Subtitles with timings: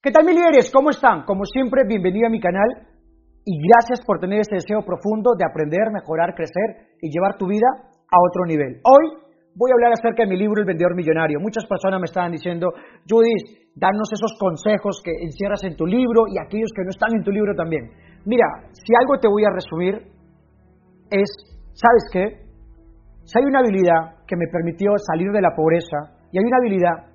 [0.00, 0.70] ¿Qué tal, mi líderes?
[0.70, 1.26] ¿Cómo están?
[1.26, 2.86] Como siempre, bienvenido a mi canal
[3.44, 7.66] y gracias por tener ese deseo profundo de aprender, mejorar, crecer y llevar tu vida
[8.06, 8.78] a otro nivel.
[8.86, 9.18] Hoy
[9.58, 11.42] voy a hablar acerca de mi libro El Vendedor Millonario.
[11.42, 12.70] Muchas personas me estaban diciendo,
[13.10, 17.24] Judith, danos esos consejos que encierras en tu libro y aquellos que no están en
[17.24, 17.90] tu libro también.
[18.24, 19.98] Mira, si algo te voy a resumir
[21.10, 21.26] es,
[21.74, 22.46] ¿sabes qué?
[23.26, 27.07] Si hay una habilidad que me permitió salir de la pobreza y hay una habilidad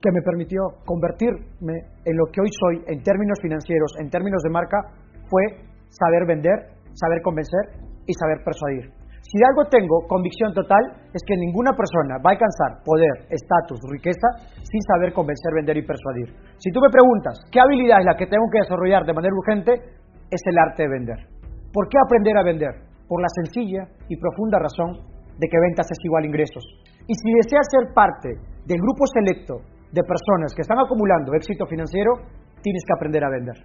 [0.00, 1.74] que me permitió convertirme
[2.04, 4.78] en lo que hoy soy en términos financieros, en términos de marca,
[5.28, 5.42] fue
[5.88, 8.92] saber vender, saber convencer y saber persuadir.
[9.26, 13.82] Si de algo tengo convicción total es que ninguna persona va a alcanzar poder, estatus,
[13.90, 16.30] riqueza sin saber convencer, vender y persuadir.
[16.62, 19.72] Si tú me preguntas qué habilidad es la que tengo que desarrollar de manera urgente,
[20.30, 21.18] es el arte de vender.
[21.72, 22.74] ¿Por qué aprender a vender?
[23.08, 24.94] Por la sencilla y profunda razón
[25.38, 26.64] de que ventas es igual a ingresos.
[27.06, 28.30] Y si deseas ser parte
[28.64, 29.58] del grupo selecto
[29.92, 32.18] de personas que están acumulando éxito financiero,
[32.62, 33.56] tienes que aprender a vender.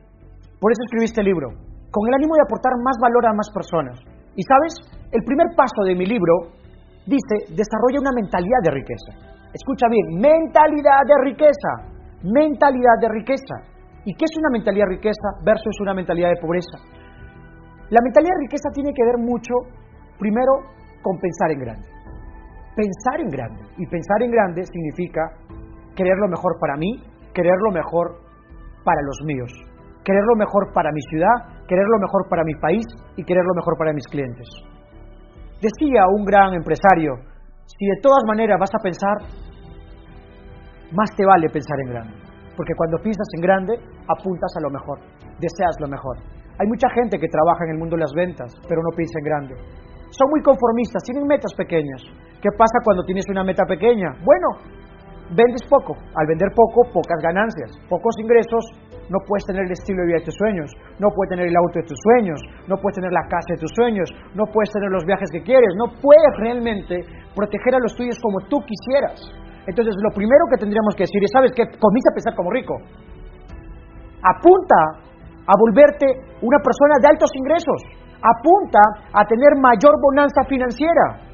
[0.60, 1.50] Por eso escribí este libro,
[1.90, 3.98] con el ánimo de aportar más valor a más personas.
[4.36, 4.74] Y sabes,
[5.12, 6.54] el primer paso de mi libro
[7.06, 9.12] dice, desarrolla una mentalidad de riqueza.
[9.52, 11.72] Escucha bien, mentalidad de riqueza,
[12.24, 13.56] mentalidad de riqueza.
[14.06, 16.78] ¿Y qué es una mentalidad de riqueza versus una mentalidad de pobreza?
[17.90, 19.54] La mentalidad de riqueza tiene que ver mucho,
[20.18, 20.64] primero,
[21.04, 21.88] con pensar en grande.
[22.76, 23.62] Pensar en grande.
[23.78, 25.22] Y pensar en grande significa
[25.96, 27.04] querer lo mejor para mí,
[27.34, 28.18] querer lo mejor
[28.84, 29.52] para los míos,
[30.04, 33.56] querer lo mejor para mi ciudad, querer lo mejor para mi país y querer lo
[33.56, 34.48] mejor para mis clientes.
[35.62, 37.14] Decía un gran empresario,
[37.66, 39.18] si de todas maneras vas a pensar,
[40.92, 42.14] más te vale pensar en grande,
[42.58, 43.74] porque cuando piensas en grande,
[44.10, 45.00] apuntas a lo mejor,
[45.40, 46.18] deseas lo mejor.
[46.60, 49.26] Hay mucha gente que trabaja en el mundo de las ventas, pero no piensa en
[49.26, 49.56] grande.
[50.12, 52.04] Son muy conformistas, tienen metas pequeñas.
[52.42, 54.12] ¿Qué pasa cuando tienes una meta pequeña?
[54.26, 54.81] Bueno,
[55.32, 55.96] vendes poco.
[56.16, 58.64] Al vender poco, pocas ganancias, pocos ingresos,
[59.12, 61.80] no puedes tener el estilo de vida de tus sueños, no puedes tener el auto
[61.80, 65.04] de tus sueños, no puedes tener la casa de tus sueños, no puedes tener los
[65.04, 67.04] viajes que quieres, no puedes realmente
[67.36, 69.20] proteger a los tuyos como tú quisieras.
[69.68, 71.64] Entonces, lo primero que tendríamos que decir es, ¿sabes qué?
[71.78, 72.76] Comienza a pensar como rico.
[74.24, 74.80] Apunta
[75.46, 76.08] a volverte
[76.42, 77.80] una persona de altos ingresos.
[78.22, 78.82] Apunta
[79.14, 81.31] a tener mayor bonanza financiera.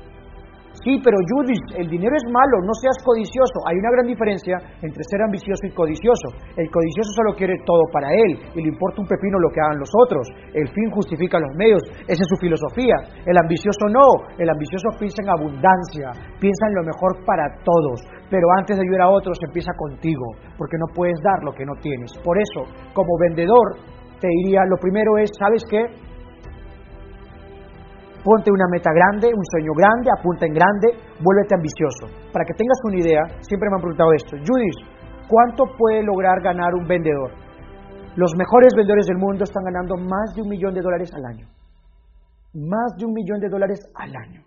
[0.83, 3.65] Sí, pero Judith, el dinero es malo, no seas codicioso.
[3.65, 6.27] Hay una gran diferencia entre ser ambicioso y codicioso.
[6.55, 9.79] El codicioso solo quiere todo para él y le importa un pepino lo que hagan
[9.79, 10.27] los otros.
[10.53, 12.95] El fin justifica los medios, esa es su filosofía.
[13.25, 14.05] El ambicioso no,
[14.38, 18.01] el ambicioso piensa en abundancia, piensa en lo mejor para todos.
[18.29, 20.25] Pero antes de ayudar a otros empieza contigo,
[20.57, 22.13] porque no puedes dar lo que no tienes.
[22.23, 23.81] Por eso, como vendedor,
[24.19, 26.06] te diría, lo primero es, ¿sabes qué?
[28.27, 32.11] Ponte una meta grande, un sueño grande, apunta en grande, vuélvete ambicioso.
[32.35, 34.83] Para que tengas una idea, siempre me han preguntado esto, Judith,
[35.31, 37.31] ¿cuánto puede lograr ganar un vendedor?
[38.19, 41.47] Los mejores vendedores del mundo están ganando más de un millón de dólares al año.
[42.51, 44.44] Más de un millón de dólares al año.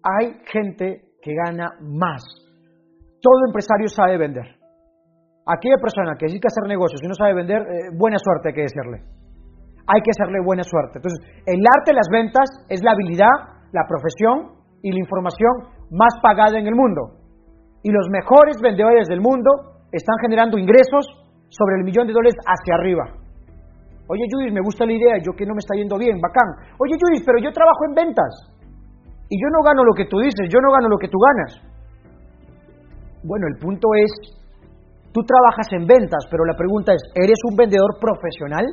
[0.00, 2.24] Hay gente que gana más.
[3.20, 4.48] Todo empresario sabe vender.
[5.44, 8.62] Aquella persona que necesita hacer negocios y no sabe vender, eh, buena suerte hay que
[8.62, 9.23] decirle
[9.86, 10.98] hay que hacerle buena suerte.
[10.98, 16.14] Entonces, el arte de las ventas es la habilidad, la profesión y la información más
[16.22, 17.20] pagada en el mundo.
[17.82, 19.50] Y los mejores vendedores del mundo
[19.92, 21.04] están generando ingresos
[21.48, 23.04] sobre el millón de dólares hacia arriba.
[24.08, 26.76] Oye, Judith, me gusta la idea, yo que no me está yendo bien, bacán.
[26.76, 28.32] Oye, Judith, pero yo trabajo en ventas.
[29.28, 31.52] Y yo no gano lo que tú dices, yo no gano lo que tú ganas.
[33.24, 34.12] Bueno, el punto es,
[35.12, 38.66] tú trabajas en ventas, pero la pregunta es, ¿eres un vendedor profesional?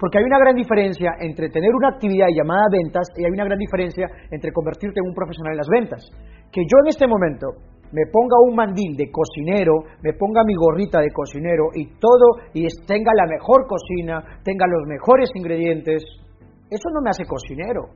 [0.00, 3.58] Porque hay una gran diferencia entre tener una actividad llamada ventas y hay una gran
[3.58, 6.00] diferencia entre convertirte en un profesional en las ventas.
[6.50, 7.52] Que yo en este momento
[7.92, 12.66] me ponga un mandil de cocinero, me ponga mi gorrita de cocinero y todo, y
[12.86, 16.02] tenga la mejor cocina, tenga los mejores ingredientes,
[16.70, 17.90] eso no me hace cocinero.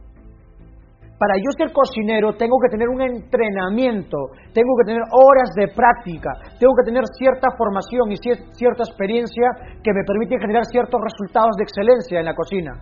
[1.14, 6.34] Para yo ser cocinero tengo que tener un entrenamiento, tengo que tener horas de práctica,
[6.58, 11.62] tengo que tener cierta formación y cierta experiencia que me permite generar ciertos resultados de
[11.62, 12.74] excelencia en la cocina.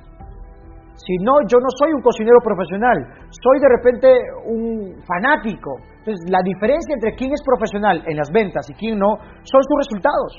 [0.97, 4.09] Si no, yo no soy un cocinero profesional, soy de repente
[4.49, 5.77] un fanático.
[6.01, 9.77] Entonces, la diferencia entre quién es profesional en las ventas y quién no son sus
[9.77, 10.33] resultados.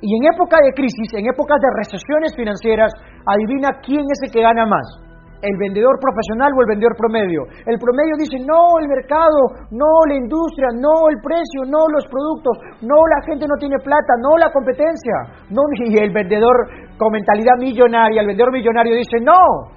[0.00, 2.92] Y en época de crisis, en épocas de recesiones financieras,
[3.26, 5.09] adivina quién es el que gana más
[5.42, 7.48] el vendedor profesional o el vendedor promedio.
[7.64, 12.54] El promedio dice, no, el mercado, no, la industria, no, el precio, no, los productos,
[12.84, 15.48] no, la gente no tiene plata, no, la competencia.
[15.50, 16.54] No, y el vendedor
[16.98, 19.72] con mentalidad millonaria, el vendedor millonario dice, no,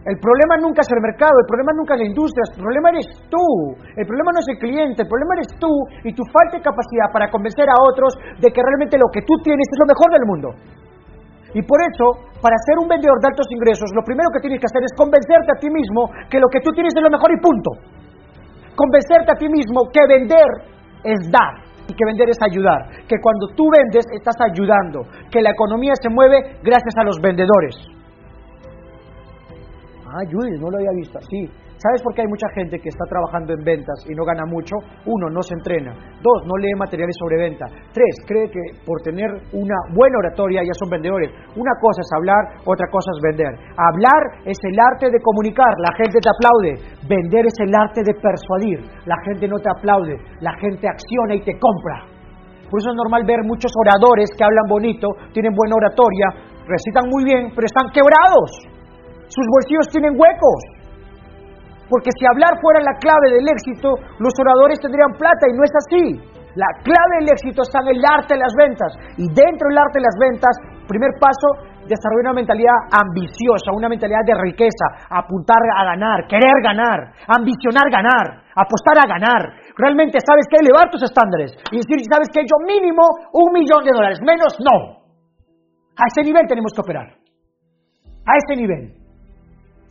[0.00, 3.08] El problema nunca es el mercado, el problema nunca es la industria, el problema eres
[3.28, 3.76] tú.
[4.00, 5.68] El problema no es el cliente, el problema eres tú
[6.08, 9.36] y tu falta de capacidad para convencer a otros de que realmente lo que tú
[9.44, 10.48] tienes es lo mejor del mundo.
[11.54, 14.70] Y por eso, para ser un vendedor de altos ingresos, lo primero que tienes que
[14.70, 17.40] hacer es convencerte a ti mismo que lo que tú tienes es lo mejor y
[17.42, 17.70] punto.
[18.76, 20.48] Convencerte a ti mismo que vender
[21.02, 22.86] es dar y que vender es ayudar.
[23.08, 25.02] Que cuando tú vendes estás ayudando.
[25.30, 27.74] Que la economía se mueve gracias a los vendedores.
[30.06, 31.50] Ah, Judith, no lo había visto así.
[31.80, 34.76] ¿Sabes por qué hay mucha gente que está trabajando en ventas y no gana mucho?
[35.08, 35.96] Uno, no se entrena.
[36.20, 37.64] Dos, no lee materiales sobre venta.
[37.96, 41.32] Tres, cree que por tener una buena oratoria ya son vendedores.
[41.56, 43.56] Una cosa es hablar, otra cosa es vender.
[43.80, 46.72] Hablar es el arte de comunicar, la gente te aplaude.
[47.08, 51.40] Vender es el arte de persuadir, la gente no te aplaude, la gente acciona y
[51.40, 52.04] te compra.
[52.68, 56.28] Por eso es normal ver muchos oradores que hablan bonito, tienen buena oratoria,
[56.68, 58.68] recitan muy bien, pero están quebrados
[59.30, 60.58] sus bolsillos tienen huecos.
[61.90, 65.74] Porque si hablar fuera la clave del éxito, los oradores tendrían plata y no es
[65.74, 66.04] así.
[66.54, 68.94] La clave del éxito está en el arte de las ventas.
[69.18, 70.54] Y dentro del arte de las ventas,
[70.86, 77.10] primer paso, desarrollar una mentalidad ambiciosa, una mentalidad de riqueza, apuntar a ganar, querer ganar,
[77.26, 79.42] ambicionar ganar, apostar a ganar.
[79.74, 83.02] Realmente sabes que elevar tus estándares y decir, sabes que yo mínimo
[83.34, 85.02] un millón de dólares, menos no.
[85.98, 87.18] A ese nivel tenemos que operar.
[88.26, 88.99] A ese nivel.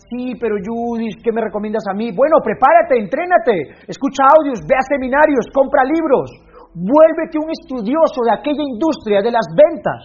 [0.10, 2.10] Sí, pero Judith, ¿qué me recomiendas a mí?
[2.10, 6.34] Bueno, prepárate, entrénate, escucha audios, ve a seminarios, compra libros,
[6.74, 10.02] vuélvete un estudioso de aquella industria de las ventas.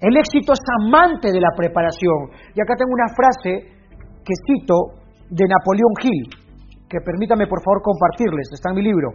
[0.00, 2.32] El éxito es amante de la preparación.
[2.56, 3.76] Y acá tengo una frase
[4.24, 6.26] que cito de Napoleón Hill,
[6.88, 9.12] que permítame por favor compartirles, está en mi libro.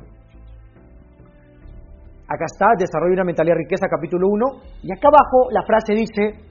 [2.29, 4.45] Acá está, Desarrollo de una mentalidad de riqueza, capítulo 1,
[4.83, 6.46] y acá abajo la frase dice,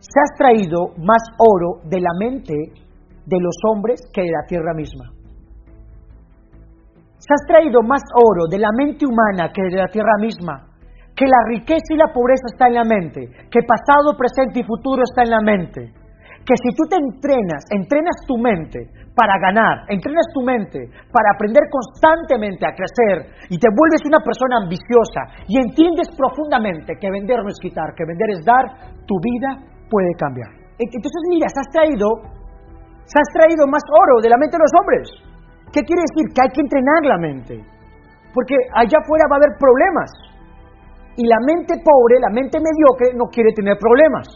[0.00, 2.54] se has traído más oro de la mente
[3.26, 5.10] de los hombres que de la tierra misma.
[7.18, 10.64] Se has traído más oro de la mente humana que de la tierra misma.
[11.14, 13.26] Que la riqueza y la pobreza está en la mente.
[13.50, 15.92] Que pasado, presente y futuro está en la mente.
[16.46, 20.78] Que si tú te entrenas, entrenas tu mente para ganar, entrenas tu mente
[21.10, 27.10] para aprender constantemente a crecer y te vuelves una persona ambiciosa y entiendes profundamente que
[27.10, 29.58] vender no es quitar, que vender es dar, tu vida
[29.90, 30.48] puede cambiar.
[30.78, 35.04] Entonces, mira, has traído, has traído más oro de la mente de los hombres.
[35.72, 36.32] ¿Qué quiere decir?
[36.32, 37.54] Que hay que entrenar la mente.
[38.32, 40.08] Porque allá afuera va a haber problemas.
[41.18, 44.28] Y la mente pobre, la mente mediocre, no quiere tener problemas.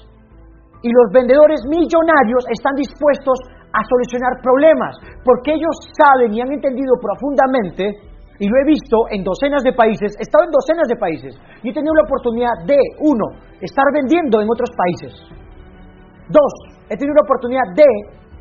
[0.83, 3.39] Y los vendedores millonarios están dispuestos
[3.73, 8.12] a solucionar problemas, porque ellos saben y han entendido profundamente,
[8.43, 11.71] y lo he visto en docenas de países, he estado en docenas de países, y
[11.71, 15.15] he tenido la oportunidad de, uno, estar vendiendo en otros países,
[16.33, 16.53] Dos,
[16.89, 17.87] he tenido la oportunidad de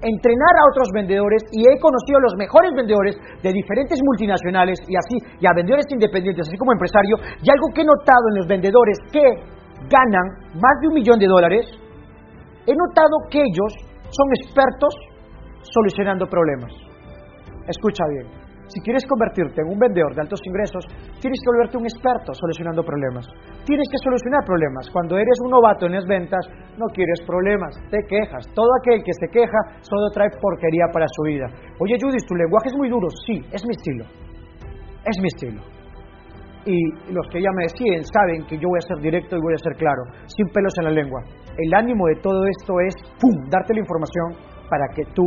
[0.02, 4.96] entrenar a otros vendedores y he conocido a los mejores vendedores de diferentes multinacionales y
[4.96, 8.48] así, y a vendedores independientes, así como empresario, y algo que he notado en los
[8.48, 9.22] vendedores que
[9.92, 11.68] ganan más de un millón de dólares,
[12.66, 13.72] he notado que ellos
[14.10, 14.96] son expertos
[15.62, 16.72] solucionando problemas.
[17.68, 18.41] Escucha bien.
[18.72, 20.88] Si quieres convertirte en un vendedor de altos ingresos,
[21.20, 23.28] tienes que volverte un experto solucionando problemas.
[23.68, 24.88] Tienes que solucionar problemas.
[24.90, 26.40] Cuando eres un novato en las ventas,
[26.80, 28.48] no quieres problemas, te quejas.
[28.56, 31.52] Todo aquel que se queja solo trae porquería para su vida.
[31.84, 33.08] Oye, Judith, tu lenguaje es muy duro.
[33.28, 34.06] Sí, es mi estilo.
[35.04, 35.62] Es mi estilo.
[36.64, 39.54] Y los que ya me deciden saben que yo voy a ser directo y voy
[39.54, 41.20] a ser claro, sin pelos en la lengua.
[41.58, 45.26] El ánimo de todo esto es, ¡pum!, darte la información para que tú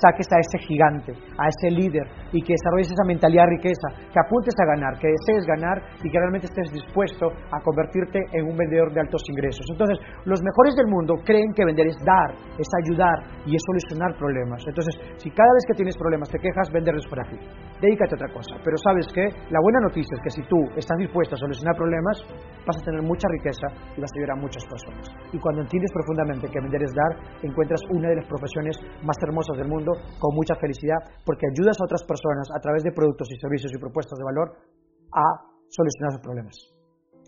[0.00, 4.20] saques a ese gigante, a ese líder y que desarrolles esa mentalidad de riqueza, que
[4.20, 8.56] apuntes a ganar, que desees ganar y que realmente estés dispuesto a convertirte en un
[8.56, 9.66] vendedor de altos ingresos.
[9.70, 14.16] Entonces, los mejores del mundo creen que vender es dar, es ayudar y es solucionar
[14.16, 14.62] problemas.
[14.66, 17.38] Entonces, si cada vez que tienes problemas te quejas, vender es aquí.
[17.80, 18.56] Dedícate a otra cosa.
[18.64, 22.24] Pero sabes que la buena noticia es que si tú estás dispuesto a solucionar problemas,
[22.66, 25.06] vas a tener mucha riqueza y vas a ayudar a muchas personas.
[25.32, 29.56] Y cuando entiendes profundamente que vender es dar, encuentras una de las profesiones más hermosas
[29.56, 32.15] del mundo con mucha felicidad porque ayudas a otras personas
[32.54, 34.54] a través de productos y servicios y propuestas de valor
[35.12, 35.24] a
[35.68, 36.56] solucionar sus problemas.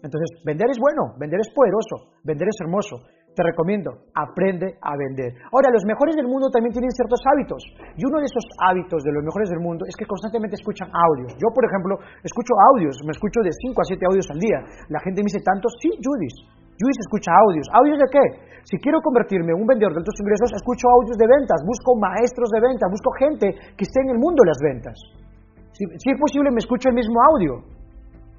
[0.02, 3.02] Entonces, vender es bueno, vender es poderoso, vender es hermoso.
[3.34, 5.30] Te recomiendo, aprende a vender.
[5.54, 7.62] Ahora, los mejores del mundo también tienen ciertos hábitos.
[7.94, 11.38] Y uno de esos hábitos de los mejores del mundo es que constantemente escuchan audios.
[11.38, 14.58] Yo, por ejemplo, escucho audios, me escucho de 5 a 7 audios al día.
[14.90, 16.57] La gente me dice tantos, sí, Judith.
[16.78, 17.66] Judith escucha audios.
[17.74, 18.24] ¿Audios de qué?
[18.62, 22.48] Si quiero convertirme en un vendedor de altos ingresos, escucho audios de ventas, busco maestros
[22.54, 24.96] de ventas, busco gente que esté en el mundo de las ventas.
[25.74, 27.64] Si, es posible, me escucho el mismo audio.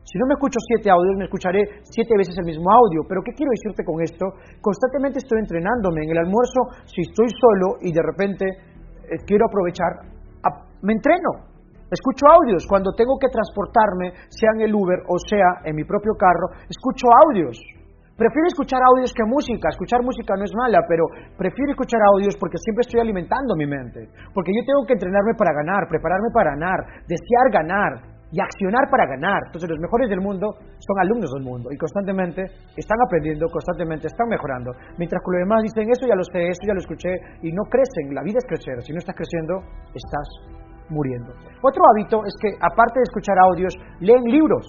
[0.04, 3.04] Si no me escucho siete audios, me escucharé siete veces el mismo audio.
[3.08, 4.26] Pero ¿qué quiero decirte con esto?
[4.60, 6.04] Constantemente estoy entrenándome.
[6.04, 10.06] En el almuerzo, si estoy solo y de repente eh, quiero aprovechar,
[10.82, 11.50] me entreno.
[11.92, 12.66] Escucho audios.
[12.68, 17.08] Cuando tengo que transportarme, sea en el Uber o sea en mi propio carro, escucho
[17.26, 17.58] audios.
[18.20, 19.72] Prefiero escuchar audios que música.
[19.72, 21.08] Escuchar música no es mala, pero
[21.40, 24.12] prefiero escuchar audios porque siempre estoy alimentando mi mente.
[24.36, 27.92] Porque yo tengo que entrenarme para ganar, prepararme para ganar, desear ganar
[28.28, 29.40] y accionar para ganar.
[29.48, 30.52] Entonces los mejores del mundo
[30.84, 32.44] son alumnos del mundo y constantemente
[32.76, 34.76] están aprendiendo, constantemente están mejorando.
[35.00, 37.64] Mientras que los demás dicen eso ya lo sé, eso ya lo escuché y no
[37.72, 38.12] crecen.
[38.12, 38.84] La vida es crecer.
[38.84, 39.64] Si no estás creciendo,
[39.96, 40.28] estás
[40.92, 41.32] muriendo.
[41.64, 43.72] Otro hábito es que aparte de escuchar audios,
[44.04, 44.68] leen libros.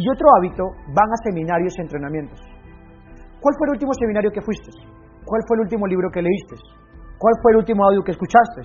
[0.00, 0.64] Y otro hábito,
[0.96, 2.40] van a seminarios y entrenamientos.
[3.36, 4.72] ¿Cuál fue el último seminario que fuiste?
[5.28, 6.56] ¿Cuál fue el último libro que leíste?
[7.20, 8.64] ¿Cuál fue el último audio que escuchaste?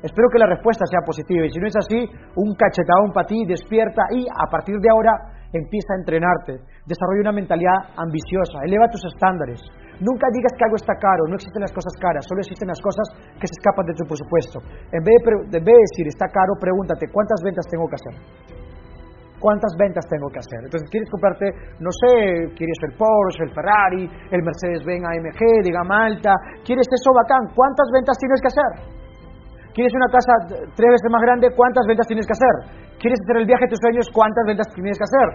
[0.00, 2.08] Espero que la respuesta sea positiva y si no es así,
[2.40, 5.12] un cachetadón para ti, despierta y a partir de ahora
[5.52, 6.56] empieza a entrenarte,
[6.88, 9.60] desarrolla una mentalidad ambiciosa, eleva tus estándares.
[10.00, 13.12] Nunca digas que algo está caro, no existen las cosas caras, solo existen las cosas
[13.36, 14.60] que se escapan de tu presupuesto.
[14.88, 15.20] En vez
[15.52, 18.65] de, decir está caro, pregúntate cuántas ventas tengo que hacer.
[19.38, 20.64] ¿Cuántas ventas tengo que hacer?
[20.64, 26.08] Entonces, ¿quieres comprarte, no sé, quieres el Porsche, el Ferrari, el Mercedes-Benz AMG de gama
[26.08, 26.32] alta?
[26.64, 27.52] ¿Quieres eso bacán?
[27.52, 28.70] ¿Cuántas ventas tienes que hacer?
[29.76, 30.32] ¿Quieres una casa
[30.72, 31.52] tres veces más grande?
[31.52, 32.54] ¿Cuántas ventas tienes que hacer?
[32.96, 34.08] ¿Quieres hacer el viaje de tus sueños?
[34.08, 35.28] ¿Cuántas ventas tienes que hacer?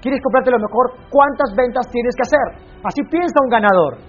[0.00, 0.96] ¿Quieres comprarte lo mejor?
[1.12, 2.46] ¿Cuántas ventas tienes que hacer?
[2.80, 4.00] Así piensa un ganador.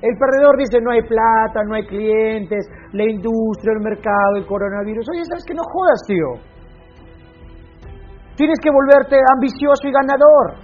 [0.00, 5.04] El perdedor dice, no hay plata, no hay clientes, la industria, el mercado, el coronavirus.
[5.12, 6.53] Oye, ¿sabes que No jodas, tío.
[8.36, 10.58] Tienes que volverte ambicioso y ganador.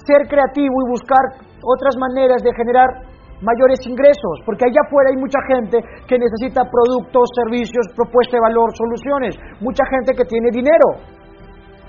[0.00, 2.88] Ser creativo y buscar otras maneras de generar
[3.44, 5.78] mayores ingresos, porque allá afuera hay mucha gente
[6.08, 11.04] que necesita productos, servicios, propuesta de valor, soluciones, mucha gente que tiene dinero.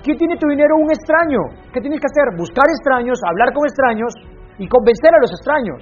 [0.02, 0.76] ¿Quién tiene tu dinero?
[0.76, 1.40] Un extraño.
[1.72, 2.36] ¿Qué tienes que hacer?
[2.36, 4.12] Buscar extraños, hablar con extraños
[4.58, 5.80] y convencer a los extraños.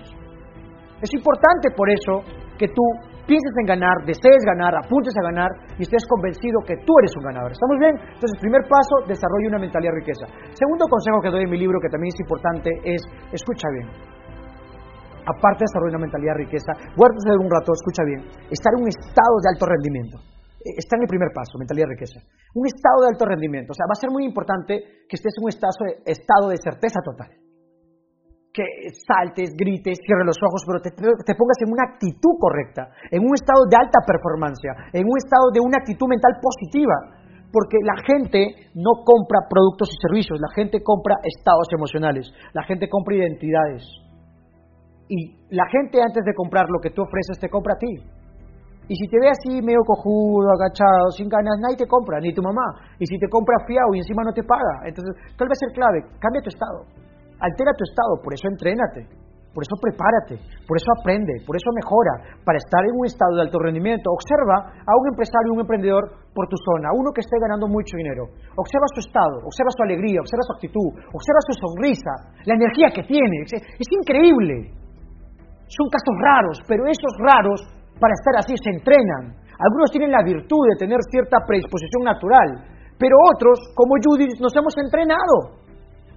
[1.03, 2.27] Es importante por eso
[2.59, 2.83] que tú
[3.29, 7.25] pienses en ganar, desees ganar, apuntes a ganar y estés convencido que tú eres un
[7.29, 7.53] ganador.
[7.53, 7.95] ¿Estamos bien?
[8.17, 10.25] Entonces, primer paso, desarrolla una mentalidad de riqueza.
[10.57, 14.17] Segundo consejo que doy en mi libro, que también es importante, es, escucha bien
[15.29, 18.89] aparte de desarrollar una mentalidad de riqueza, guárdate un rato, escucha bien, estar en un
[18.89, 20.17] estado de alto rendimiento.
[20.65, 22.19] Eh, está en el primer paso, mentalidad de riqueza.
[22.55, 23.73] Un estado de alto rendimiento.
[23.73, 26.57] O sea, va a ser muy importante que estés en un estado de, estado de
[26.57, 27.29] certeza total.
[28.59, 30.91] Que saltes, grites, cierres los ojos, pero te,
[31.39, 35.63] pongas en una actitud correcta, en un estado de alta performance, en un estado de
[35.63, 37.15] una actitud mental positiva.
[37.55, 42.91] Porque la gente no compra productos y servicios, la gente compra estados emocionales, la gente
[42.91, 43.87] compra identidades.
[45.09, 47.95] Y la gente antes de comprar lo que tú ofreces te compra a ti.
[48.89, 52.43] Y si te ve así medio cojudo, agachado, sin ganas, nadie te compra, ni tu
[52.43, 52.99] mamá.
[52.99, 54.85] Y si te compra fiado y encima no te paga.
[54.85, 56.01] Entonces, ¿cuál va a ser clave?
[56.19, 57.08] Cambia tu estado.
[57.41, 59.29] Altera tu estado, por eso entrénate.
[59.59, 60.39] Por eso prepárate,
[60.71, 64.07] por eso aprende, por eso mejora, para estar en un estado de alto rendimiento.
[64.07, 68.31] Observa a un empresario, un emprendedor por tu zona, uno que esté ganando mucho dinero.
[68.55, 72.13] Observa su estado, observa su alegría, observa su actitud, observa su sonrisa,
[72.47, 73.49] la energía que tiene.
[73.51, 74.71] es increíble.
[75.67, 77.59] Son casos raros, pero esos raros,
[77.99, 79.43] para estar así, se entrenan.
[79.59, 82.63] Algunos tienen la virtud de tener cierta predisposición natural,
[82.95, 85.67] pero otros, como Judith, nos hemos entrenado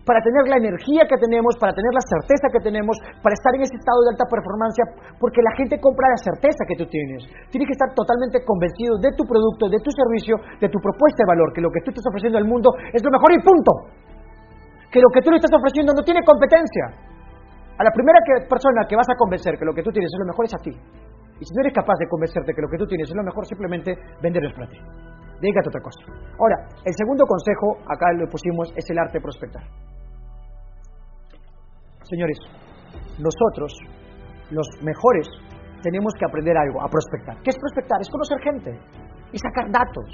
[0.05, 3.61] para tener la energía que tenemos, para tener la certeza que tenemos, para estar en
[3.61, 4.81] ese estado de alta performance,
[5.21, 7.25] porque la gente compra la certeza que tú tienes.
[7.53, 11.29] Tienes que estar totalmente convencido de tu producto, de tu servicio, de tu propuesta de
[11.29, 13.71] valor, que lo que tú estás ofreciendo al mundo es lo mejor y punto.
[14.89, 17.11] Que lo que tú le estás ofreciendo no tiene competencia.
[17.77, 20.27] A la primera persona que vas a convencer que lo que tú tienes es lo
[20.27, 20.73] mejor es a ti.
[21.39, 23.45] Y si no eres capaz de convencerte que lo que tú tienes es lo mejor,
[23.45, 24.77] simplemente venderlo para ti.
[25.41, 26.01] Dedícate a otra cosa.
[26.37, 29.63] Ahora, el segundo consejo, acá lo pusimos, es el arte de prospectar.
[32.03, 32.37] Señores,
[33.17, 33.73] nosotros,
[34.51, 35.27] los mejores,
[35.81, 37.41] tenemos que aprender algo, a prospectar.
[37.41, 37.99] ¿Qué es prospectar?
[38.01, 38.71] Es conocer gente,
[39.33, 40.09] es sacar datos,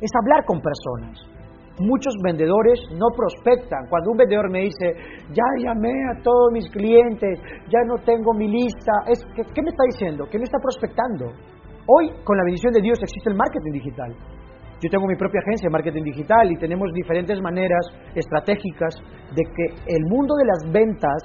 [0.00, 1.22] es hablar con personas,
[1.80, 3.88] Muchos vendedores no prospectan.
[3.88, 4.92] Cuando un vendedor me dice,
[5.32, 9.70] ya llamé a todos mis clientes, ya no tengo mi lista, es, ¿qué, ¿qué me
[9.70, 10.26] está diciendo?
[10.30, 11.32] Que no está prospectando.
[11.86, 14.14] Hoy, con la bendición de Dios, existe el marketing digital.
[14.82, 17.86] Yo tengo mi propia agencia de marketing digital y tenemos diferentes maneras
[18.16, 18.98] estratégicas
[19.30, 21.22] de que el mundo de las ventas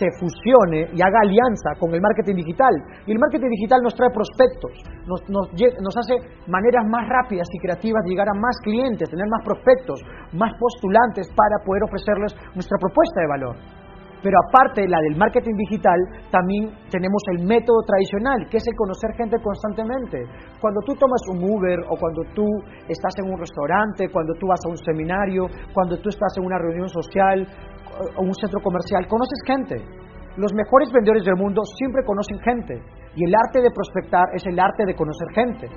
[0.00, 2.72] se fusione y haga alianza con el marketing digital.
[3.04, 4.72] Y el marketing digital nos trae prospectos,
[5.04, 6.16] nos, nos, hace
[6.48, 10.00] maneras más rápidas y creativas de llegar a más clientes, tener más prospectos,
[10.32, 13.83] más postulantes para poder ofrecerles nuestra propuesta de valor.
[14.24, 16.00] Pero aparte, la del marketing digital,
[16.32, 20.24] también tenemos el método tradicional, que es el conocer gente constantemente.
[20.58, 22.48] Cuando tú tomas un Uber o cuando tú
[22.88, 26.56] estás en un restaurante, cuando tú vas a un seminario, cuando tú estás en una
[26.56, 27.46] reunión social
[28.16, 29.76] o un centro comercial, conoces gente.
[30.40, 32.80] Los mejores vendedores del mundo siempre conocen gente.
[33.14, 35.68] Y el arte de prospectar es el arte de conocer gente.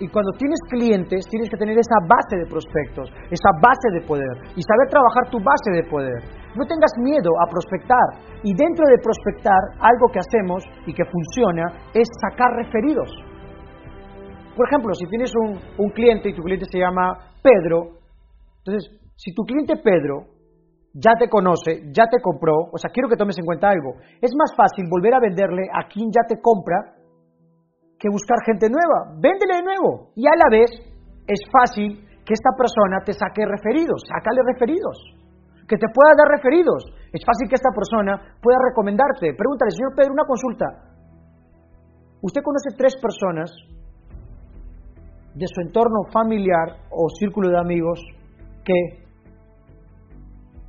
[0.00, 4.32] Y cuando tienes clientes, tienes que tener esa base de prospectos, esa base de poder
[4.56, 6.24] y saber trabajar tu base de poder.
[6.56, 8.40] No tengas miedo a prospectar.
[8.42, 13.12] Y dentro de prospectar, algo que hacemos y que funciona es sacar referidos.
[14.56, 18.00] Por ejemplo, si tienes un, cliente y tu cliente se llama Pedro,
[18.64, 20.24] entonces, si tu cliente Pedro
[20.94, 24.00] ya te conoce, ya te compró, o sea, quiero que tomes en cuenta algo.
[24.20, 26.99] Es más fácil volver a venderle a quien ya te compra
[28.00, 29.12] que buscar gente nueva.
[29.20, 30.08] Véndele de nuevo.
[30.16, 30.72] Y a la vez
[31.28, 34.00] es fácil que esta persona te saque referidos.
[34.08, 34.96] Sácale referidos.
[35.68, 36.88] Que te pueda dar referidos.
[37.12, 39.36] Es fácil que esta persona pueda recomendarte.
[39.36, 40.66] Pregúntale, señor Pedro, una consulta.
[42.22, 43.52] ¿Usted conoce tres personas
[45.34, 48.00] de su entorno familiar o círculo de amigos
[48.64, 49.04] que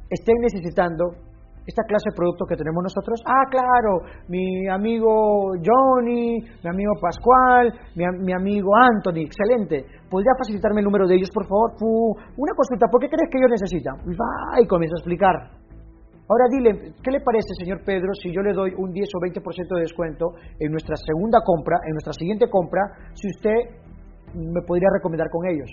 [0.09, 1.15] estén necesitando
[1.65, 3.21] esta clase de producto que tenemos nosotros?
[3.25, 9.85] Ah, claro, mi amigo Johnny, mi amigo Pascual, mi, amigo Anthony, excelente.
[10.09, 11.71] ¿Podría facilitarme el número de ellos, por favor?
[12.37, 13.95] una consulta, ¿por qué crees que ellos necesitan?
[14.05, 15.35] Y va y comienza a explicar.
[16.31, 19.75] Ahora dile, ¿qué le parece, señor Pedro, si yo le doy un 10 o 20%
[19.75, 22.81] de descuento en nuestra segunda compra, en nuestra siguiente compra,
[23.13, 23.55] si usted
[24.33, 25.69] me podría recomendar con ellos?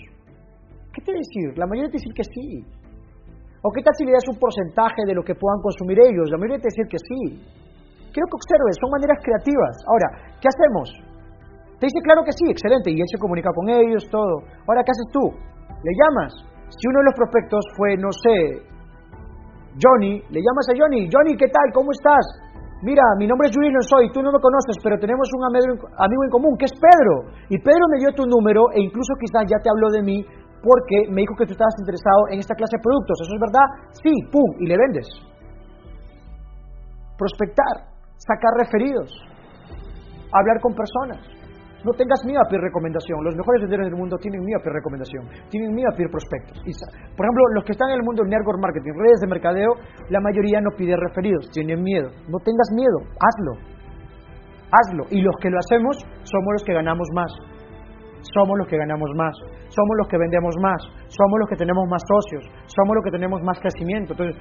[0.93, 1.57] ¿Qué te decir?
[1.57, 2.65] La mayoría te dice que sí.
[3.61, 6.31] ¿O qué tal si le das un porcentaje de lo que puedan consumir ellos?
[6.31, 7.21] La mayoría te decir que sí.
[8.15, 9.75] Quiero que observes, son maneras creativas.
[9.83, 10.07] Ahora,
[10.39, 10.87] ¿qué hacemos?
[11.79, 14.47] Te dice claro que sí, excelente, y él se comunica con ellos, todo.
[14.67, 15.23] Ahora, ¿qué haces tú?
[15.83, 16.31] Le llamas.
[16.71, 18.63] Si uno de los prospectos fue, no sé,
[19.79, 21.67] Johnny, le llamas a Johnny, Johnny, ¿qué tal?
[21.73, 22.25] ¿Cómo estás?
[22.81, 26.31] Mira, mi nombre es no soy, tú no me conoces, pero tenemos un amigo en
[26.31, 27.27] común, que es Pedro.
[27.49, 30.25] Y Pedro me dio tu número e incluso quizás ya te habló de mí
[30.61, 33.15] porque me dijo que tú estabas interesado en esta clase de productos.
[33.21, 33.67] ¿Eso es verdad?
[34.03, 35.07] Sí, pum, y le vendes.
[37.17, 39.11] Prospectar, sacar referidos,
[40.31, 41.19] hablar con personas.
[41.79, 43.23] No tengas miedo a pedir recomendación.
[43.23, 46.59] Los mejores vendedores del mundo tienen miedo a pedir recomendación, tienen miedo a pedir prospectos.
[47.15, 49.71] por ejemplo, los que están en el mundo del network marketing, redes de mercadeo,
[50.09, 52.11] la mayoría no pide referidos, tienen miedo.
[52.27, 53.53] No tengas miedo, hazlo.
[54.71, 55.03] Hazlo.
[55.09, 57.31] Y los que lo hacemos somos los que ganamos más
[58.21, 59.35] somos los que ganamos más,
[59.69, 63.41] somos los que vendemos más, somos los que tenemos más socios, somos los que tenemos
[63.43, 64.13] más crecimiento.
[64.13, 64.35] Entonces,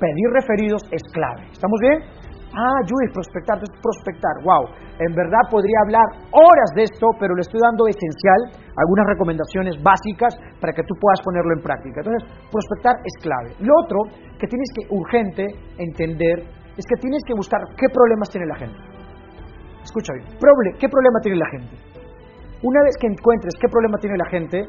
[0.00, 1.46] pedir referidos es clave.
[1.52, 1.98] ¿Estamos bien?
[2.50, 4.34] Ah, Luis, prospectar, prospectar.
[4.42, 9.78] Wow, en verdad podría hablar horas de esto, pero le estoy dando esencial, algunas recomendaciones
[9.78, 12.02] básicas para que tú puedas ponerlo en práctica.
[12.02, 13.54] Entonces, prospectar es clave.
[13.62, 14.02] Lo otro
[14.34, 15.46] que tienes que urgente
[15.78, 16.42] entender
[16.74, 18.78] es que tienes que buscar qué problemas tiene la gente.
[19.84, 20.26] Escucha bien,
[20.74, 21.89] ¿qué problema tiene la gente?
[22.62, 24.68] Una vez que encuentres qué problema tiene la gente,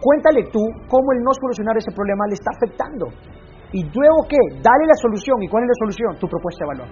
[0.00, 3.06] cuéntale tú cómo el no solucionar ese problema le está afectando.
[3.72, 5.42] Y luego qué, dale la solución.
[5.42, 6.10] ¿Y cuál es la solución?
[6.16, 6.88] Tu propuesta de valor.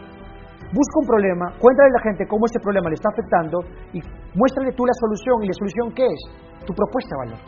[0.72, 3.60] Busca un problema, cuéntale a la gente cómo ese problema le está afectando
[3.92, 4.00] y
[4.36, 5.44] muéstrale tú la solución.
[5.44, 6.20] ¿Y la solución qué es?
[6.66, 7.40] Tu propuesta de valor.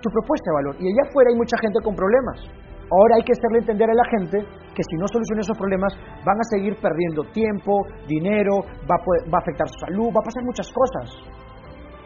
[0.00, 0.74] Tu propuesta de valor.
[0.80, 2.63] Y allá afuera hay mucha gente con problemas.
[2.94, 4.38] Ahora hay que hacerle entender a la gente
[4.70, 9.66] que si no soluciona esos problemas van a seguir perdiendo tiempo, dinero, va a, afectar
[9.66, 11.10] su salud, va a pasar muchas cosas.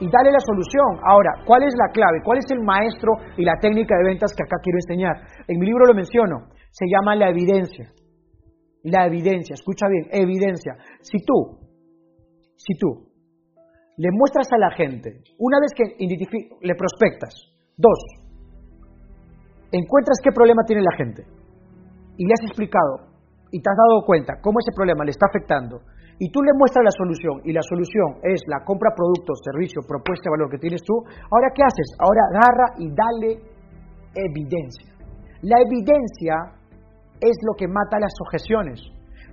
[0.01, 0.97] Y dale la solución.
[1.05, 2.23] Ahora, ¿cuál es la clave?
[2.25, 5.17] ¿Cuál es el maestro y la técnica de ventas que acá quiero enseñar?
[5.49, 6.49] En mi libro lo menciono.
[6.71, 7.93] Se llama la evidencia.
[8.85, 10.77] La evidencia, escucha bien, evidencia.
[11.03, 11.59] Si tú,
[12.57, 13.11] si tú
[13.97, 15.85] le muestras a la gente, una vez que
[16.63, 17.35] le prospectas,
[17.77, 17.99] dos,
[19.73, 21.25] encuentras qué problema tiene la gente
[22.17, 23.09] y le has explicado
[23.51, 25.81] y te has dado cuenta cómo ese problema le está afectando
[26.19, 30.27] y tú le muestras la solución y la solución es la compra productos, servicio, propuesta
[30.27, 30.99] de valor que tienes tú,
[31.31, 31.95] ahora ¿qué haces?
[32.03, 33.31] Ahora agarra y dale
[34.19, 34.91] evidencia.
[35.43, 36.59] La evidencia
[37.21, 38.83] es lo que mata las objeciones.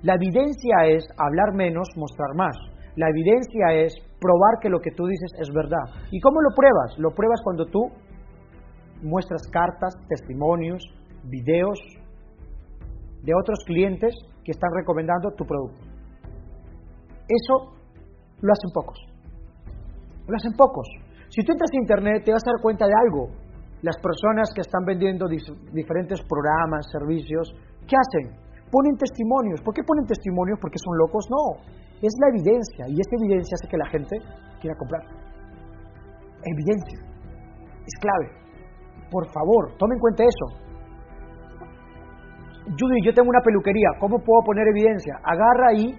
[0.03, 2.55] La evidencia es hablar menos, mostrar más.
[2.95, 5.89] La evidencia es probar que lo que tú dices es verdad.
[6.11, 6.99] ¿Y cómo lo pruebas?
[6.99, 7.89] Lo pruebas cuando tú
[9.05, 10.83] muestras cartas, testimonios,
[11.23, 11.79] videos
[13.23, 14.13] de otros clientes
[14.43, 15.85] que están recomendando tu producto.
[17.27, 17.73] Eso
[18.41, 18.99] lo hacen pocos.
[20.27, 20.87] Lo hacen pocos.
[21.29, 23.29] Si tú entras a internet te vas a dar cuenta de algo.
[23.81, 27.53] Las personas que están vendiendo diferentes programas, servicios,
[27.85, 28.33] ¿qué hacen?
[28.71, 29.61] Ponen testimonios.
[29.61, 30.57] ¿Por qué ponen testimonios?
[30.59, 31.25] ¿Porque son locos?
[31.29, 31.61] No.
[32.01, 32.85] Es la evidencia.
[32.89, 34.17] Y esa evidencia hace que la gente
[34.59, 35.01] quiera comprar.
[36.41, 36.99] Evidencia.
[37.85, 38.44] Es clave.
[39.11, 40.65] Por favor, tome en cuenta eso.
[42.65, 45.15] Judy, yo tengo una peluquería, ¿cómo puedo poner evidencia?
[45.23, 45.93] Agarra y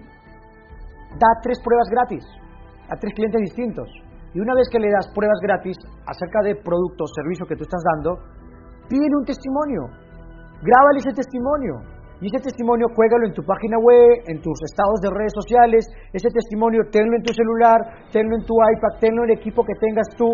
[1.15, 2.25] da tres pruebas gratis
[2.89, 3.87] a tres clientes distintos.
[4.33, 7.63] Y una vez que le das pruebas gratis acerca de producto o servicio que tú
[7.63, 8.19] estás dando,
[8.89, 9.87] pídele un testimonio,
[10.61, 11.97] grábale ese testimonio.
[12.19, 16.29] Y ese testimonio juégalo en tu página web, en tus estados de redes sociales, ese
[16.33, 17.77] testimonio tenlo en tu celular,
[18.11, 20.33] tenlo en tu iPad, tenlo en el equipo que tengas tú,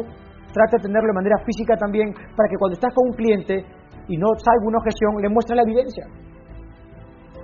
[0.54, 3.66] trata de tenerlo de manera física también, para que cuando estás con un cliente
[4.08, 6.06] y no salga una objeción, le muestre la evidencia.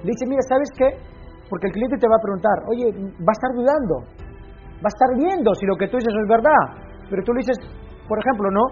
[0.06, 0.88] Le dice, mira, ¿sabes qué?
[1.50, 2.86] Porque el cliente te va a preguntar, oye,
[3.26, 3.95] va a estar dudando,
[4.80, 6.63] va a estar viendo si lo que tú dices es verdad.
[7.10, 7.58] Pero tú le dices,
[8.08, 8.63] por ejemplo, ¿no?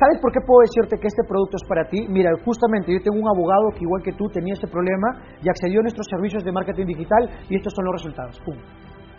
[0.00, 2.08] ¿Sabes por qué puedo decirte que este producto es para ti?
[2.08, 5.80] Mira, justamente yo tengo un abogado que igual que tú tenía este problema y accedió
[5.80, 8.40] a nuestros servicios de marketing digital y estos son los resultados.
[8.40, 8.56] ¡Pum!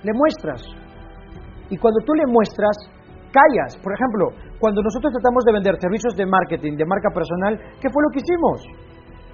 [0.02, 0.64] Le muestras.
[1.70, 2.74] Y cuando tú le muestras,
[3.32, 3.76] callas.
[3.82, 8.04] Por ejemplo, cuando nosotros tratamos de vender servicios de marketing, de marca personal, ¿qué fue
[8.04, 8.58] lo que hicimos?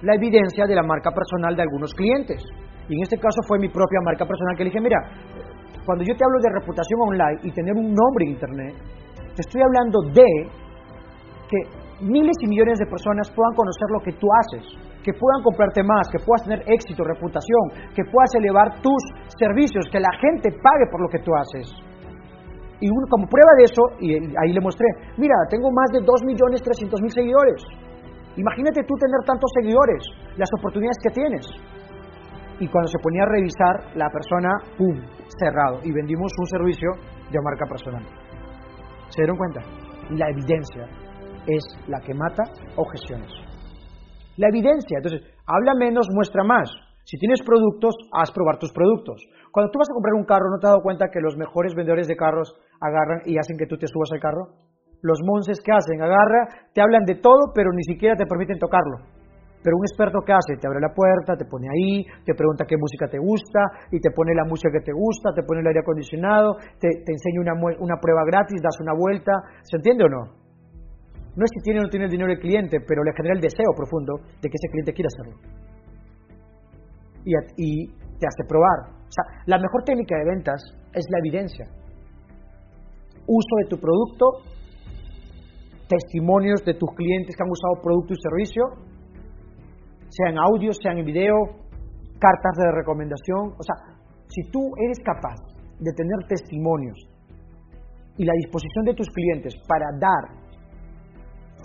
[0.02, 2.42] La evidencia de la marca personal de algunos clientes.
[2.88, 4.98] Y en este caso fue mi propia marca personal que le dije, mira,
[5.84, 8.74] cuando yo te hablo de reputación online y tener un nombre en Internet,
[9.34, 10.28] te estoy hablando de
[11.48, 11.58] que
[12.00, 14.64] miles y millones de personas puedan conocer lo que tú haces,
[15.02, 19.02] que puedan comprarte más, que puedas tener éxito, reputación, que puedas elevar tus
[19.38, 21.87] servicios, que la gente pague por lo que tú haces.
[22.80, 24.86] Y como prueba de eso, y ahí le mostré,
[25.16, 27.62] mira, tengo más de 2.300.000 seguidores.
[28.36, 30.02] Imagínate tú tener tantos seguidores,
[30.36, 31.46] las oportunidades que tienes
[32.60, 34.98] y cuando se ponía a revisar, la persona, ¡pum!,
[35.38, 35.80] cerrado.
[35.84, 36.90] Y vendimos un servicio
[37.30, 38.02] de marca personal.
[39.10, 39.60] ¿Se dieron cuenta?
[40.10, 40.86] La evidencia
[41.46, 42.42] es la que mata
[42.76, 43.30] objeciones.
[44.36, 46.70] La evidencia, entonces, habla menos, muestra más.
[47.04, 49.22] Si tienes productos, haz probar tus productos.
[49.50, 51.74] Cuando tú vas a comprar un carro, ¿no te has dado cuenta que los mejores
[51.74, 54.54] vendedores de carros agarran y hacen que tú te subas al carro?
[55.02, 58.98] Los monces que hacen, agarra, te hablan de todo, pero ni siquiera te permiten tocarlo.
[59.62, 62.76] Pero un experto que hace, te abre la puerta, te pone ahí, te pregunta qué
[62.78, 65.80] música te gusta y te pone la música que te gusta, te pone el aire
[65.80, 69.32] acondicionado, te, enseña una, prueba gratis, das una vuelta.
[69.62, 70.22] ¿Se entiende o no?
[71.34, 73.40] No es si tiene o no tiene el dinero el cliente, pero le genera el
[73.40, 75.36] deseo profundo de que ese cliente quiera hacerlo.
[77.24, 77.86] Y, y
[78.18, 78.94] te hace probar.
[78.94, 80.62] O sea, la mejor técnica de ventas
[80.94, 81.66] es la evidencia.
[83.28, 84.40] Uso de tu producto,
[85.86, 88.64] testimonios de tus clientes que han usado producto y servicio,
[90.08, 91.36] sea en audio, sea en video,
[92.18, 93.52] cartas de recomendación.
[93.52, 93.76] O sea,
[94.28, 95.36] si tú eres capaz
[95.78, 96.96] de tener testimonios
[98.16, 100.48] y la disposición de tus clientes para dar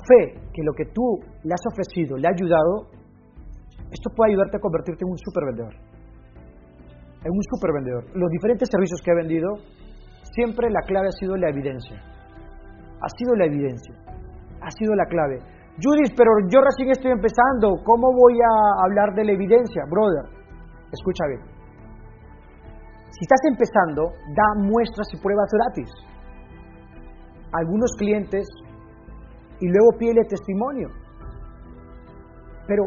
[0.07, 2.91] fe que lo que tú le has ofrecido le ha ayudado,
[3.89, 5.73] esto puede ayudarte a convertirte en un super vendedor.
[7.23, 8.03] En un super vendedor.
[8.15, 9.47] Los diferentes servicios que he vendido,
[10.33, 11.97] siempre la clave ha sido la evidencia.
[13.01, 13.95] Ha sido la evidencia.
[14.61, 15.39] Ha sido la clave.
[15.81, 19.83] Judith, pero yo recién estoy empezando, ¿cómo voy a hablar de la evidencia?
[19.89, 20.25] Brother,
[20.91, 21.41] escucha bien.
[23.09, 25.89] Si estás empezando, da muestras y pruebas gratis.
[27.53, 28.47] algunos clientes
[29.59, 30.89] y luego pídele testimonio.
[32.67, 32.83] Pero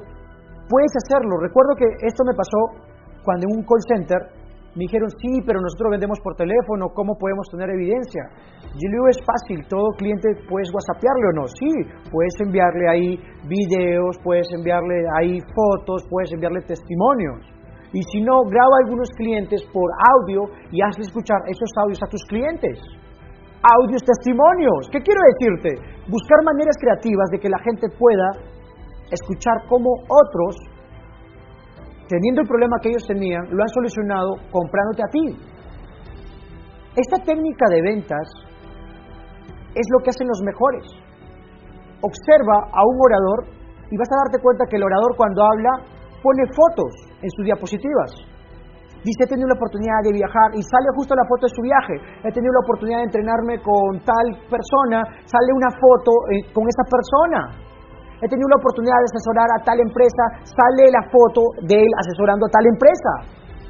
[0.68, 1.38] puedes hacerlo.
[1.38, 2.90] Recuerdo que esto me pasó
[3.24, 4.45] cuando en un call center
[4.76, 8.28] me dijeron, sí, pero nosotros vendemos por teléfono, ¿cómo podemos tener evidencia?
[8.76, 11.44] Yo le digo, es fácil, todo cliente puedes whatsappearle o no.
[11.48, 11.72] Sí,
[12.12, 13.16] puedes enviarle ahí
[13.48, 17.40] videos, puedes enviarle ahí fotos, puedes enviarle testimonios.
[17.96, 22.20] Y si no, graba algunos clientes por audio y hazle escuchar esos audios a tus
[22.28, 22.76] clientes.
[23.64, 24.92] Audios, testimonios.
[24.92, 25.80] ¿Qué quiero decirte?
[26.04, 28.28] Buscar maneras creativas de que la gente pueda
[29.10, 30.75] escuchar cómo otros
[32.08, 35.26] teniendo el problema que ellos tenían, lo han solucionado comprándote a ti.
[36.96, 38.26] Esta técnica de ventas
[39.74, 40.84] es lo que hacen los mejores.
[42.00, 43.40] Observa a un orador
[43.90, 45.72] y vas a darte cuenta que el orador cuando habla
[46.22, 48.10] pone fotos en sus diapositivas.
[49.04, 51.94] Dice, he tenido la oportunidad de viajar y sale justo la foto de su viaje.
[52.26, 56.82] He tenido la oportunidad de entrenarme con tal persona, sale una foto eh, con esa
[56.90, 57.66] persona
[58.22, 62.46] he tenido la oportunidad de asesorar a tal empresa, sale la foto de él asesorando
[62.46, 63.12] a tal empresa.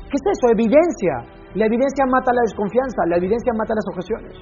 [0.07, 0.55] ¿Qué es eso?
[0.55, 1.15] Evidencia.
[1.55, 4.35] La evidencia mata la desconfianza, la evidencia mata las objeciones.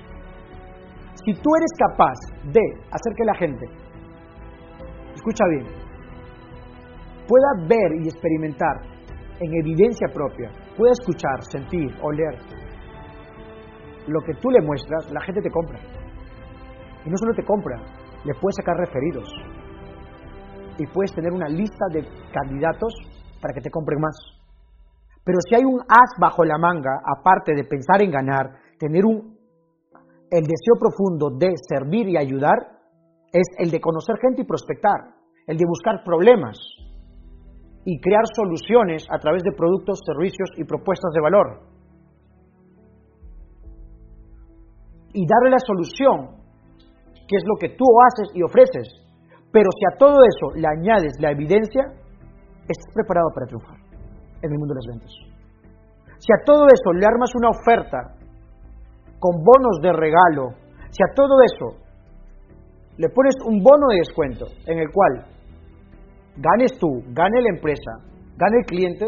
[1.25, 2.19] Si tú eres capaz
[2.53, 3.65] de hacer que la gente,
[5.15, 5.67] escucha bien,
[7.27, 8.77] pueda ver y experimentar
[9.41, 12.37] en evidencia propia, pueda escuchar, sentir, oler
[14.07, 15.79] lo que tú le muestras, la gente te compra.
[17.07, 17.77] Y no solo te compra,
[18.25, 19.29] le puedes sacar referidos,
[20.79, 22.93] y puedes tener una lista de candidatos
[23.41, 24.17] para que te compren más.
[25.25, 29.39] Pero si hay un as bajo la manga, aparte de pensar en ganar, tener un,
[30.31, 32.59] el deseo profundo de servir y ayudar,
[33.33, 35.15] es el de conocer gente y prospectar,
[35.47, 36.59] el de buscar problemas,
[37.85, 41.61] y crear soluciones a través de productos, servicios y propuestas de valor.
[45.13, 46.43] Y darle la solución,
[47.29, 49.04] que es lo que tú haces y ofreces.
[49.55, 51.87] Pero si a todo eso le añades la evidencia,
[52.67, 53.79] estás preparado para triunfar
[54.43, 55.13] en el mundo de las ventas.
[56.19, 58.19] Si a todo eso le armas una oferta
[59.21, 60.59] con bonos de regalo,
[60.91, 61.79] si a todo eso
[62.99, 65.23] le pones un bono de descuento en el cual
[66.35, 68.03] ganes tú, gane la empresa,
[68.37, 69.07] gane el cliente,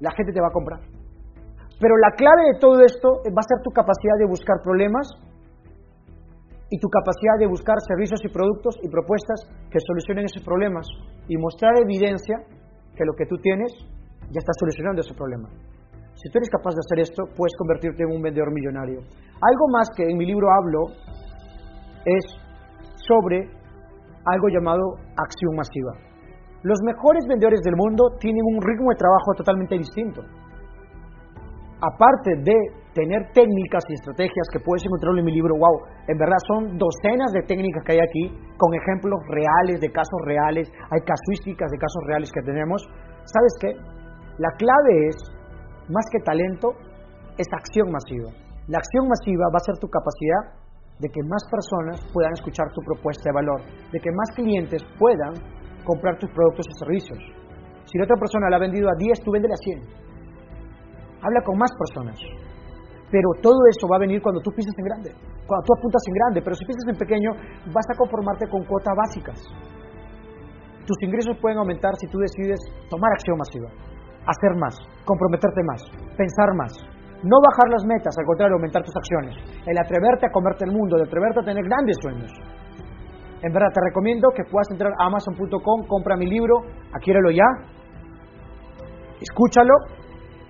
[0.00, 0.80] la gente te va a comprar.
[1.78, 5.06] Pero la clave de todo esto va a ser tu capacidad de buscar problemas
[6.70, 10.86] y tu capacidad de buscar servicios y productos y propuestas que solucionen esos problemas
[11.28, 12.44] y mostrar evidencia
[12.94, 13.72] que lo que tú tienes
[14.30, 15.48] ya está solucionando ese problema.
[16.14, 19.00] Si tú eres capaz de hacer esto, puedes convertirte en un vendedor millonario.
[19.40, 20.92] Algo más que en mi libro hablo
[22.04, 22.24] es
[23.06, 23.48] sobre
[24.26, 25.94] algo llamado acción masiva.
[26.62, 30.22] Los mejores vendedores del mundo tienen un ritmo de trabajo totalmente distinto.
[31.80, 32.56] Aparte de
[32.92, 37.30] tener técnicas y estrategias que puedes encontrar en mi libro, wow, en verdad son docenas
[37.30, 38.24] de técnicas que hay aquí,
[38.58, 42.82] con ejemplos reales, de casos reales, hay casuísticas de casos reales que tenemos.
[43.30, 43.70] ¿Sabes qué?
[44.42, 45.16] La clave es,
[45.86, 46.74] más que talento,
[47.38, 48.34] es acción masiva.
[48.66, 50.58] La acción masiva va a ser tu capacidad
[50.98, 53.62] de que más personas puedan escuchar tu propuesta de valor,
[53.92, 55.38] de que más clientes puedan
[55.86, 57.18] comprar tus productos y servicios.
[57.86, 60.07] Si la otra persona la ha vendido a 10, tú véndele a 100.
[61.22, 62.18] Habla con más personas.
[63.10, 65.10] Pero todo eso va a venir cuando tú piensas en grande,
[65.48, 67.30] cuando tú apuntas en grande, pero si piensas en pequeño,
[67.72, 69.40] vas a conformarte con cuotas básicas.
[70.84, 73.68] Tus ingresos pueden aumentar si tú decides tomar acción masiva,
[74.28, 75.80] hacer más, comprometerte más,
[76.16, 76.72] pensar más,
[77.24, 79.36] no bajar las metas, al contrario, aumentar tus acciones.
[79.66, 82.30] El atreverte a comerte el mundo, el atreverte a tener grandes sueños.
[83.40, 86.60] En verdad, te recomiendo que puedas entrar a amazon.com, compra mi libro,
[86.92, 87.48] adquiérelo ya,
[89.20, 89.97] escúchalo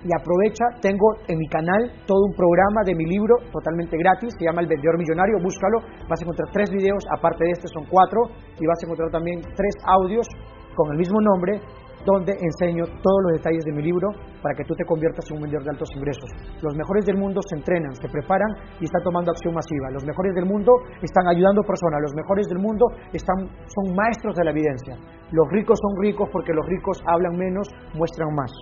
[0.05, 0.65] y aprovecha.
[0.81, 4.69] Tengo en mi canal todo un programa de mi libro totalmente gratis, se llama El
[4.69, 5.81] Vendedor Millonario, búscalo.
[6.09, 9.41] Vas a encontrar tres videos, aparte de este son cuatro, y vas a encontrar también
[9.43, 10.27] tres audios
[10.75, 11.61] con el mismo nombre
[12.07, 14.09] donde enseño todos los detalles de mi libro
[14.41, 16.31] para que tú te conviertas en un vendedor de altos ingresos.
[16.63, 18.49] Los mejores del mundo se entrenan, se preparan
[18.81, 19.91] y están tomando acción masiva.
[19.91, 22.01] Los mejores del mundo están ayudando personas.
[22.01, 24.95] Los mejores del mundo están, son maestros de la evidencia.
[25.33, 28.53] Los ricos son ricos porque los ricos hablan menos, muestran más.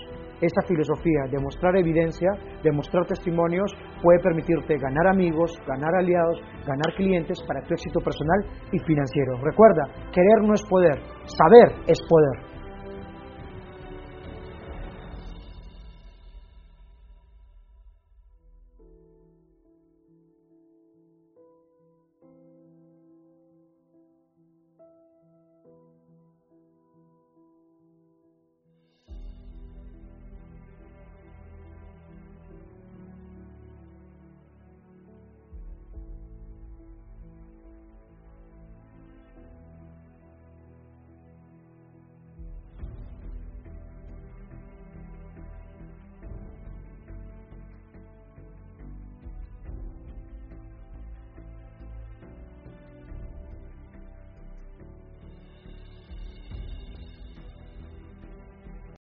[0.40, 2.30] Esa filosofía de mostrar evidencia,
[2.62, 3.72] de mostrar testimonios,
[4.02, 9.38] puede permitirte ganar amigos, ganar aliados, ganar clientes para tu éxito personal y financiero.
[9.42, 12.55] Recuerda, querer no es poder, saber es poder.